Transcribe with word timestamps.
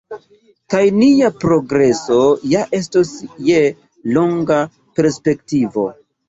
Kaj 0.73 0.79
nia 0.99 1.27
progreso 1.43 2.17
ja 2.53 2.63
estos 2.79 3.13
je 3.49 3.61
longa 4.17 4.59
perspektivo. 5.03 5.87